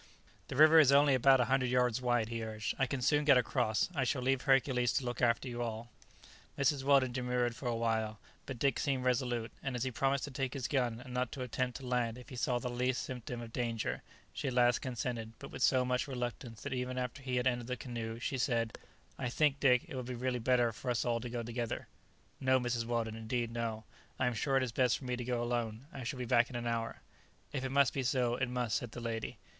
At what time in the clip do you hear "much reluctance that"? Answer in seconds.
15.85-16.73